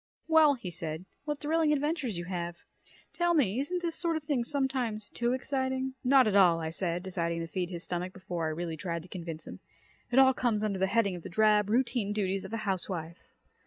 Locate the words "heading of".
10.87-11.21